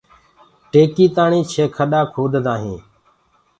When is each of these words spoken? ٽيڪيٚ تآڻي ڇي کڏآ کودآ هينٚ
ٽيڪيٚ 0.71 1.13
تآڻي 1.15 1.39
ڇي 1.51 1.63
کڏآ 1.75 2.01
کودآ 2.13 2.53
هينٚ 2.61 2.83